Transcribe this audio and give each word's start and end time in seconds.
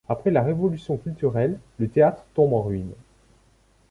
Après 0.09 0.31
la 0.31 0.41
Révolution 0.41 0.97
culturelle, 0.97 1.59
le 1.77 1.87
théâtre 1.87 2.25
tombe 2.33 2.53
en 2.53 2.63
ruine. 2.63 2.89